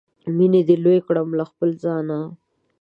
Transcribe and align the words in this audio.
مینې 0.35 0.61
دې 0.67 0.75
لوی 0.83 0.99
کړم 1.07 1.29
له 1.39 1.43
خپله 1.49 1.73
ځانه 1.83 2.17